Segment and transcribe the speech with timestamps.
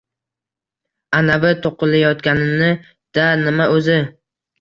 [1.17, 3.99] Anavi to’qillatayotganni-da, nima o’zi?